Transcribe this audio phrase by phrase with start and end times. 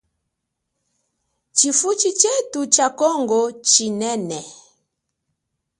[1.55, 4.39] Tshifuchi chethu cha kongo chinene.